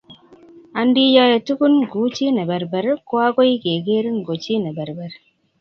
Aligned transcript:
Andiyoe 0.83 1.35
tugun 1.47 1.75
kuchineberber, 1.93 2.85
koagoi 3.09 3.53
kegerin 3.63 4.17
ko 4.27 4.33
chi 4.43 4.55
neberber 4.65 5.11